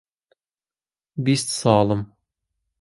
بیست 1.23 1.47
ساڵم. 1.59 2.01